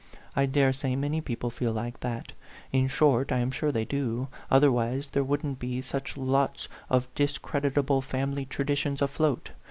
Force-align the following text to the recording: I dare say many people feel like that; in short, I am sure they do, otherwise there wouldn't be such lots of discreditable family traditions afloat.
I 0.35 0.47
dare 0.47 0.73
say 0.73 0.95
many 0.95 1.21
people 1.21 1.51
feel 1.51 1.71
like 1.73 1.99
that; 1.99 2.33
in 2.71 2.87
short, 2.87 3.31
I 3.31 3.37
am 3.37 3.51
sure 3.51 3.71
they 3.71 3.85
do, 3.85 4.29
otherwise 4.49 5.09
there 5.11 5.23
wouldn't 5.23 5.59
be 5.59 5.79
such 5.83 6.17
lots 6.17 6.67
of 6.89 7.07
discreditable 7.13 8.01
family 8.01 8.45
traditions 8.47 9.03
afloat. 9.03 9.51